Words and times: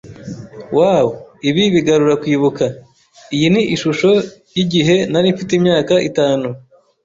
Wow, 0.77 1.05
ibi 1.49 1.63
bigarura 1.73 2.15
kwibuka. 2.21 2.65
Iyi 3.35 3.47
ni 3.53 3.61
ishusho 3.75 4.09
yigihe 4.55 4.95
nari 5.11 5.27
mfite 5.33 5.51
imyaka 5.59 5.93
itanu. 6.09 6.47